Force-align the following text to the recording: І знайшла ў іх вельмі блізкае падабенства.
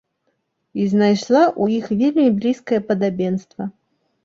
І 0.83 0.87
знайшла 0.93 1.43
ў 1.61 1.77
іх 1.77 1.85
вельмі 2.01 2.33
блізкае 2.41 2.83
падабенства. 2.91 3.71